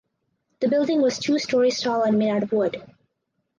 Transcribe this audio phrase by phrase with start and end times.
[0.61, 2.81] The building was two stories tall and made out of wood.